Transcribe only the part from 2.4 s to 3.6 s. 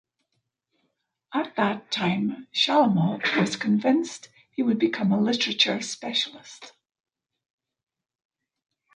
Shalamov was